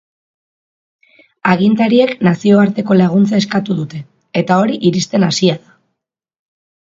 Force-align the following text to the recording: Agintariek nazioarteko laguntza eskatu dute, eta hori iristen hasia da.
Agintariek 1.49 2.13
nazioarteko 2.27 2.97
laguntza 3.01 3.41
eskatu 3.41 3.77
dute, 3.81 4.01
eta 4.43 4.57
hori 4.63 4.79
iristen 4.91 5.27
hasia 5.27 5.59
da. 5.61 5.71